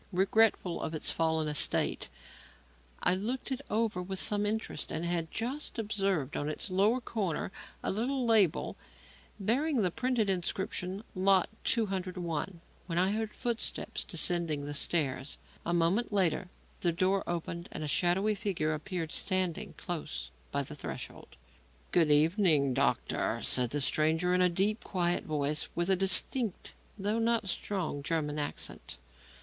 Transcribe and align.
Regretful 0.11 0.81
of 0.81 0.95
its 0.95 1.11
fallen 1.11 1.47
estate, 1.47 2.09
I 3.03 3.13
looked 3.13 3.51
it 3.51 3.61
over 3.69 4.01
with 4.01 4.17
some 4.17 4.47
interest 4.47 4.91
and 4.91 5.05
had 5.05 5.29
just 5.29 5.77
observed 5.77 6.35
on 6.35 6.49
its 6.49 6.71
lower 6.71 6.99
corner 6.99 7.51
a 7.83 7.91
little 7.91 8.25
label 8.25 8.75
bearing 9.39 9.83
the 9.83 9.91
printed 9.91 10.27
inscription 10.27 11.03
"Lot 11.13 11.49
201" 11.65 12.61
when 12.87 12.97
I 12.97 13.11
heard 13.11 13.31
footsteps 13.31 14.03
descending 14.03 14.65
the 14.65 14.73
stairs. 14.73 15.37
A 15.67 15.71
moment 15.71 16.11
later 16.11 16.49
the 16.79 16.91
door 16.91 17.23
opened 17.29 17.69
and 17.71 17.83
a 17.83 17.87
shadowy 17.87 18.33
figure 18.33 18.73
appeared 18.73 19.11
standing 19.11 19.75
close 19.77 20.31
by 20.51 20.63
the 20.63 20.73
threshold. 20.73 21.37
"Good 21.91 22.09
evening, 22.09 22.73
doctor," 22.73 23.39
said 23.43 23.69
the 23.69 23.79
stranger, 23.81 24.33
in 24.33 24.41
a 24.41 24.49
deep, 24.49 24.83
quiet 24.83 25.25
voice 25.25 25.65
and 25.65 25.71
with 25.75 25.91
a 25.91 25.95
distinct, 25.95 26.73
though 26.97 27.19
not 27.19 27.47
strong, 27.47 28.01
German 28.01 28.39
accent. 28.39 28.97